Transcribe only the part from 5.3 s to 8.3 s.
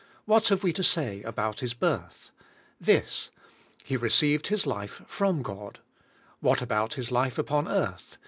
God. What about His life upon earth?